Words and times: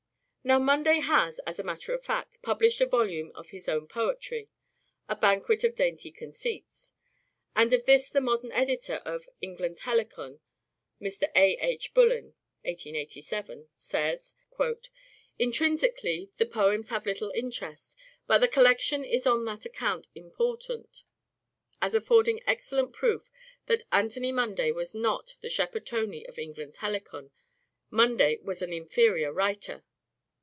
Now 0.43 0.57
Munday 0.57 1.01
has, 1.03 1.37
as 1.45 1.59
a 1.59 1.63
matter 1.63 1.93
of 1.93 2.03
fact, 2.03 2.41
published 2.41 2.81
a 2.81 2.87
volume 2.87 3.31
of 3.35 3.51
his 3.51 3.69
own 3.69 3.87
poetry," 3.87 4.49
A 5.07 5.15
Banquet 5.15 5.63
of 5.63 5.75
Dainty 5.75 6.09
Conceits"; 6.09 6.93
and 7.55 7.71
of 7.73 7.85
this 7.85 8.09
the 8.09 8.21
modern 8.21 8.51
editor 8.51 9.03
of" 9.05 9.29
England's 9.43 9.81
Helicon," 9.81 10.39
Mr. 10.99 11.29
A. 11.35 11.57
H. 11.57 11.93
Bullen 11.93 12.33
(1887), 12.63 13.67
says:" 13.75 14.33
Intrinsically 15.37 16.31
the 16.37 16.47
poems 16.47 16.89
have 16.89 17.05
little 17.05 17.29
interest; 17.35 17.95
but 18.25 18.39
the 18.39 18.47
collection 18.47 19.05
is 19.05 19.27
on 19.27 19.45
that 19.45 19.65
account 19.67 20.07
important, 20.15 21.03
as 21.83 21.93
afford 21.93 22.27
ing 22.29 22.39
excellent 22.47 22.93
proof 22.93 23.29
that 23.67 23.83
Anthony 23.91 24.31
Munday 24.33 24.71
was 24.73 24.95
not 24.95 25.35
the 25.41 25.51
Shepherd 25.51 25.85
Tony 25.85 26.25
of' 26.25 26.39
England's 26.39 26.77
Helicon.' 26.77 27.29
Munday 27.91 28.39
was 28.41 28.63
an 28.63 28.73
inferior 28.73 29.31
writer." 29.31 29.83